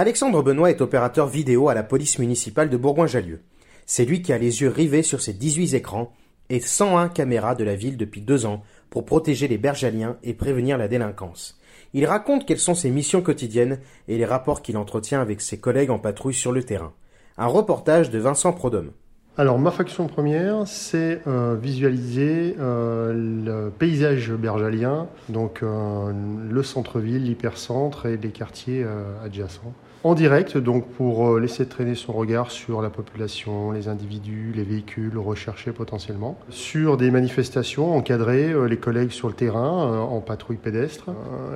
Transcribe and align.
Alexandre 0.00 0.42
Benoît 0.42 0.70
est 0.70 0.80
opérateur 0.80 1.26
vidéo 1.26 1.68
à 1.68 1.74
la 1.74 1.82
police 1.82 2.18
municipale 2.18 2.70
de 2.70 2.78
Bourgoin-Jallieu. 2.78 3.42
C'est 3.84 4.06
lui 4.06 4.22
qui 4.22 4.32
a 4.32 4.38
les 4.38 4.62
yeux 4.62 4.70
rivés 4.70 5.02
sur 5.02 5.20
ses 5.20 5.34
18 5.34 5.74
écrans 5.74 6.10
et 6.48 6.58
101 6.58 7.10
caméras 7.10 7.54
de 7.54 7.64
la 7.64 7.76
ville 7.76 7.98
depuis 7.98 8.22
deux 8.22 8.46
ans 8.46 8.62
pour 8.88 9.04
protéger 9.04 9.46
les 9.46 9.58
bergaliens 9.58 10.16
et 10.22 10.32
prévenir 10.32 10.78
la 10.78 10.88
délinquance. 10.88 11.60
Il 11.92 12.06
raconte 12.06 12.46
quelles 12.46 12.58
sont 12.58 12.74
ses 12.74 12.88
missions 12.88 13.20
quotidiennes 13.20 13.78
et 14.08 14.16
les 14.16 14.24
rapports 14.24 14.62
qu'il 14.62 14.78
entretient 14.78 15.20
avec 15.20 15.42
ses 15.42 15.60
collègues 15.60 15.90
en 15.90 15.98
patrouille 15.98 16.32
sur 16.32 16.52
le 16.52 16.62
terrain. 16.62 16.94
Un 17.36 17.48
reportage 17.48 18.08
de 18.08 18.18
Vincent 18.18 18.54
Prodhomme. 18.54 18.92
Alors 19.40 19.58
ma 19.58 19.70
fonction 19.70 20.06
première, 20.06 20.66
c'est 20.66 21.22
euh, 21.26 21.56
visualiser 21.58 22.56
euh, 22.60 23.14
le 23.14 23.70
paysage 23.70 24.30
bergalien, 24.32 25.06
donc 25.30 25.62
euh, 25.62 26.12
le 26.46 26.62
centre-ville, 26.62 27.24
l'hypercentre 27.24 28.04
et 28.04 28.18
les 28.18 28.28
quartiers 28.32 28.84
adjacents 29.24 29.72
en 30.02 30.14
direct, 30.14 30.56
donc 30.56 30.88
pour 30.88 31.38
laisser 31.38 31.66
traîner 31.66 31.94
son 31.94 32.14
regard 32.14 32.50
sur 32.50 32.80
la 32.80 32.88
population, 32.88 33.70
les 33.70 33.86
individus, 33.86 34.50
les 34.56 34.62
véhicules 34.62 35.18
recherchés 35.18 35.72
potentiellement. 35.72 36.38
Sur 36.48 36.96
des 36.96 37.10
manifestations 37.10 37.94
encadrées, 37.94 38.54
les 38.66 38.78
collègues 38.78 39.10
sur 39.10 39.28
le 39.28 39.34
terrain, 39.34 40.00
en 40.00 40.20
patrouille 40.20 40.56
pédestre, 40.56 41.10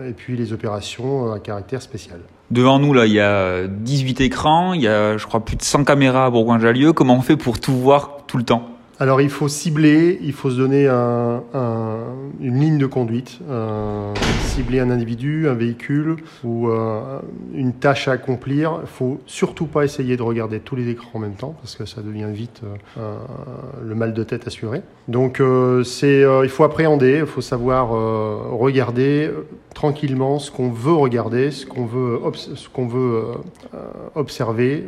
et 0.07 0.13
puis 0.13 0.37
les 0.37 0.53
opérations 0.53 1.33
à 1.33 1.41
caractère 1.41 1.81
spécial. 1.81 2.21
Devant 2.55 2.79
nous, 2.79 2.93
là, 2.93 3.05
il 3.07 3.13
y 3.13 3.19
a 3.19 3.67
18 3.67 4.21
écrans, 4.21 4.75
il 4.75 4.83
y 4.83 4.87
a, 4.87 5.17
je 5.17 5.27
crois, 5.27 5.45
plus 5.45 5.57
de 5.57 5.63
100 5.63 5.83
caméras 5.83 6.27
à 6.27 6.31
Bourgoin-Jallieu. 6.31 6.93
Comment 6.93 7.17
on 7.17 7.21
fait 7.21 7.37
pour 7.37 7.59
tout 7.59 7.77
voir 7.77 8.19
tout 8.29 8.39
le 8.39 8.45
temps? 8.45 8.74
Alors 9.01 9.21
il 9.21 9.31
faut 9.31 9.49
cibler, 9.49 10.19
il 10.23 10.33
faut 10.33 10.51
se 10.51 10.57
donner 10.57 10.87
un, 10.87 11.43
une 12.41 12.61
ligne 12.61 12.79
de 12.79 12.87
conduite, 12.87 13.39
euh, 13.49 14.13
cibler 14.45 14.81
un 14.81 14.91
individu, 14.91 15.49
un 15.49 15.55
véhicule 15.55 16.17
ou 16.45 16.69
euh, 16.69 17.21
une 17.55 17.73
tâche 17.73 18.07
à 18.07 18.13
accomplir. 18.13 18.81
Il 18.83 18.87
faut 18.87 19.21
surtout 19.27 19.67
pas 19.67 19.85
essayer 19.85 20.17
de 20.17 20.23
regarder 20.23 20.61
tous 20.61 20.77
les 20.77 20.89
écrans 20.89 21.11
en 21.15 21.19
même 21.19 21.35
temps 21.35 21.55
parce 21.61 21.75
que 21.75 21.87
ça 21.87 22.03
devient 22.03 22.29
vite 22.31 22.61
euh, 22.99 23.17
le 23.83 23.95
mal 23.95 24.13
de 24.15 24.23
tête 24.23 24.47
assuré. 24.47 24.83
Donc 25.09 25.43
c'est, 25.85 26.25
il 26.43 26.49
faut 26.49 26.65
appréhender, 26.65 27.19
il 27.21 27.27
faut 27.27 27.43
savoir 27.43 27.91
regarder 28.59 29.31
tranquillement 29.75 30.39
ce 30.39 30.51
qu'on 30.51 30.71
veut 30.71 30.95
regarder, 30.95 31.51
ce 31.51 31.67
qu'on 31.67 31.85
veut, 31.85 32.21
ce 32.33 32.69
qu'on 32.71 32.87
veut 32.87 33.23
observer 34.15 34.87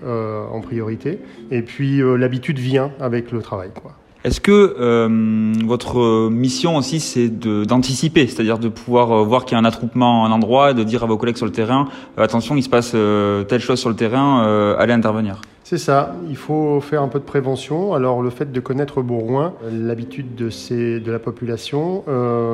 en 0.51 0.61
priorité. 0.61 1.19
Et 1.51 1.61
puis 1.61 2.01
l'habitude 2.19 2.59
vient 2.59 2.93
avec 2.99 3.31
le 3.31 3.43
travail. 3.43 3.71
Quoi. 3.75 3.96
Est-ce 4.27 4.41
que 4.41 4.75
euh, 4.81 5.53
votre 5.65 6.29
mission 6.31 6.75
aussi, 6.75 6.99
c'est 6.99 7.29
d'anticiper, 7.29 8.27
c'est-à-dire 8.27 8.59
de 8.59 8.69
pouvoir 8.69 9.13
euh, 9.13 9.23
voir 9.23 9.45
qu'il 9.45 9.55
y 9.55 9.55
a 9.55 9.61
un 9.61 9.65
attroupement 9.65 10.25
à 10.25 10.29
un 10.29 10.33
endroit, 10.33 10.73
et 10.73 10.75
de 10.75 10.83
dire 10.83 11.05
à 11.05 11.07
vos 11.07 11.17
collègues 11.17 11.37
sur 11.37 11.47
le 11.47 11.53
terrain, 11.53 11.87
euh, 12.19 12.25
attention, 12.25 12.57
il 12.57 12.65
se 12.65 12.69
passe 12.69 12.91
telle 12.91 13.61
chose 13.61 13.79
sur 13.79 13.89
le 13.89 13.95
terrain, 13.95 14.75
allez 14.79 14.93
intervenir 14.93 15.41
c'est 15.69 15.79
ça, 15.79 16.15
il 16.29 16.37
faut 16.37 16.81
faire 16.81 17.03
un 17.03 17.09
peu 17.09 17.19
de 17.19 17.25
prévention. 17.25 17.93
Alors 17.93 18.23
le 18.23 18.31
fait 18.31 18.53
de 18.53 18.61
connaître 18.61 19.03
Bourgoin, 19.03 19.53
l'habitude 19.69 20.37
de, 20.37 21.11
la 21.11 21.19
population 21.19 22.05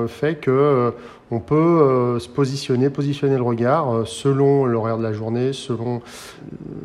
fait 0.08 0.36
que 0.36 0.94
on 1.30 1.38
peut 1.38 2.16
se 2.18 2.30
positionner, 2.30 2.88
positionner 2.88 3.36
le 3.36 3.42
regard 3.42 4.06
selon 4.06 4.64
l'horaire 4.64 4.96
de 4.96 5.02
la 5.02 5.12
journée, 5.12 5.52
selon 5.52 6.00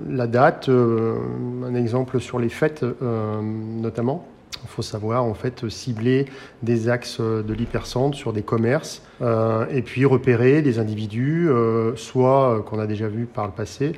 la 0.10 0.28
date. 0.28 0.68
un 0.68 1.76
exemple 1.76 2.20
sur 2.20 2.40
les 2.40 2.50
fêtes 2.50 2.84
notamment. 3.02 4.28
Il 4.64 4.70
faut 4.70 4.82
savoir 4.82 5.24
en 5.24 5.34
fait 5.34 5.70
cibler 5.70 6.26
des 6.64 6.90
axes 6.90 7.20
de 7.20 7.54
l'hypercentre 7.54 8.18
sur 8.18 8.34
des 8.34 8.44
commerces 8.44 9.02
euh, 9.22 9.66
et 9.72 9.82
puis 9.82 10.06
repérer 10.06 10.62
des 10.62 10.80
individus, 10.80 11.50
euh, 11.50 11.96
soit 11.96 12.58
euh, 12.58 12.62
qu'on 12.62 12.80
a 12.80 12.88
déjà 12.88 13.08
vu 13.08 13.26
par 13.26 13.46
le 13.46 13.54
passé, 13.54 13.94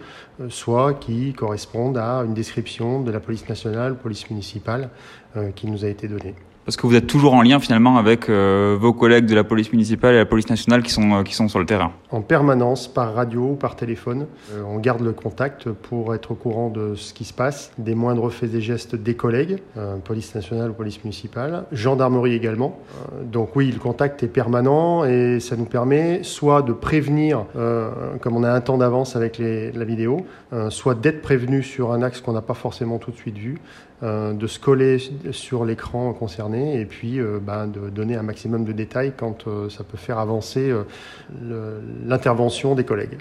soit 0.47 0.93
qui 0.93 1.33
correspondent 1.33 1.97
à 1.97 2.19
une 2.19 2.33
description 2.33 3.01
de 3.01 3.11
la 3.11 3.19
police 3.19 3.47
nationale, 3.49 3.97
police 3.97 4.29
municipale 4.29 4.89
qui 5.55 5.67
nous 5.67 5.85
a 5.85 5.89
été 5.89 6.07
donnée 6.07 6.33
parce 6.69 6.77
que 6.77 6.85
vous 6.85 6.93
êtes 6.93 7.07
toujours 7.07 7.33
en 7.33 7.41
lien 7.41 7.59
finalement 7.59 7.97
avec 7.97 8.29
euh, 8.29 8.77
vos 8.79 8.93
collègues 8.93 9.25
de 9.25 9.33
la 9.33 9.43
police 9.43 9.71
municipale 9.71 10.13
et 10.13 10.17
la 10.19 10.27
police 10.27 10.51
nationale 10.51 10.83
qui 10.83 10.91
sont, 10.91 11.13
euh, 11.13 11.23
qui 11.23 11.33
sont 11.33 11.47
sur 11.47 11.57
le 11.57 11.65
terrain. 11.65 11.93
En 12.11 12.21
permanence, 12.21 12.87
par 12.87 13.15
radio 13.15 13.41
ou 13.41 13.55
par 13.55 13.75
téléphone, 13.75 14.27
euh, 14.53 14.61
on 14.67 14.77
garde 14.77 15.01
le 15.01 15.11
contact 15.11 15.71
pour 15.71 16.13
être 16.13 16.29
au 16.29 16.35
courant 16.35 16.69
de 16.69 16.93
ce 16.93 17.11
qui 17.15 17.25
se 17.25 17.33
passe, 17.33 17.71
des 17.79 17.95
moindres 17.95 18.31
faits 18.31 18.53
et 18.53 18.61
gestes 18.61 18.95
des 18.95 19.15
collègues, 19.15 19.63
police 20.03 20.35
nationale 20.35 20.69
ou 20.69 20.73
police 20.73 21.03
municipale, 21.03 21.63
gendarmerie 21.71 22.35
également. 22.35 22.77
donc 23.23 23.55
oui, 23.55 23.71
le 23.71 23.79
contact 23.79 24.21
est 24.21 24.27
permanent 24.27 25.05
et 25.05 25.39
ça 25.39 25.55
nous 25.55 25.65
permet 25.65 26.21
soit 26.21 26.61
de 26.61 26.73
prévenir, 26.73 27.45
comme 28.21 28.35
on 28.35 28.43
a 28.43 28.51
un 28.51 28.61
temps 28.61 28.77
d'avance 28.77 29.15
avec 29.15 29.39
la 29.39 29.85
vidéo, 29.85 30.25
soit 30.69 30.95
d'être 30.95 31.21
prévenu 31.21 31.63
sur 31.63 31.93
un 31.93 32.03
axe 32.03 32.21
qu'on 32.21 32.33
n'a 32.33 32.41
pas 32.41 32.53
forcément 32.53 32.99
tout 32.99 33.11
de 33.11 33.15
suite 33.15 33.37
vu, 33.37 33.57
de 34.01 34.47
se 34.47 34.59
coller 34.59 34.97
sur 35.31 35.65
l'écran 35.65 36.13
concerné 36.13 36.58
et 36.59 36.85
puis 36.85 37.19
euh, 37.19 37.39
ben, 37.39 37.67
de 37.67 37.89
donner 37.89 38.15
un 38.15 38.23
maximum 38.23 38.65
de 38.65 38.71
détails 38.71 39.13
quand 39.15 39.47
euh, 39.47 39.69
ça 39.69 39.83
peut 39.83 39.97
faire 39.97 40.19
avancer 40.19 40.69
euh, 40.69 40.83
l'intervention 42.05 42.75
des 42.75 42.85
collègues. 42.85 43.17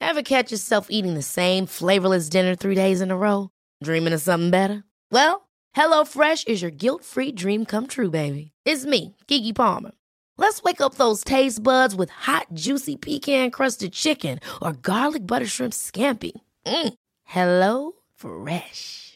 Ever 0.00 0.22
catch 0.22 0.50
yourself 0.50 0.86
eating 0.88 1.14
the 1.14 1.22
same 1.22 1.66
flavorless 1.66 2.28
dinner 2.28 2.54
three 2.54 2.74
days 2.74 3.00
in 3.00 3.10
a 3.10 3.16
row? 3.16 3.50
Dreaming 3.82 4.12
of 4.12 4.20
something 4.20 4.50
better? 4.50 4.84
Well, 5.10 5.48
HelloFresh 5.76 6.46
is 6.48 6.62
your 6.62 6.70
guilt-free 6.70 7.32
dream 7.32 7.64
come 7.64 7.86
true, 7.86 8.10
baby. 8.10 8.52
It's 8.64 8.86
me, 8.86 9.16
Kiki 9.26 9.52
Palmer. 9.52 9.92
Let's 10.38 10.62
wake 10.62 10.80
up 10.80 10.94
those 10.94 11.24
taste 11.24 11.62
buds 11.62 11.94
with 11.94 12.10
hot, 12.10 12.46
juicy 12.54 12.96
pecan-crusted 12.96 13.92
chicken 13.92 14.38
or 14.62 14.72
garlic 14.72 15.26
butter 15.26 15.46
shrimp 15.46 15.72
scampi. 15.72 16.32
Mm. 16.66 16.94
Hello 17.24 17.92
Fresh. 18.14 19.15